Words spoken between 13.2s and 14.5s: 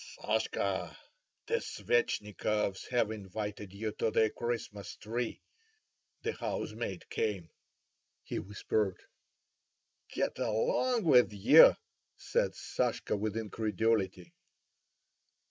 incredulity.